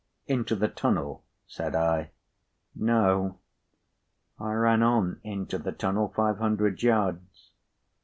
"Into 0.25 0.55
the 0.55 0.67
tunnel," 0.67 1.23
said 1.45 1.75
I. 1.75 2.09
"No. 2.73 3.37
I 4.39 4.53
ran 4.53 4.81
on, 4.81 5.21
into 5.23 5.59
the 5.59 5.73
tunnel, 5.73 6.11
five 6.15 6.39
hundred 6.39 6.81
yards. 6.81 7.51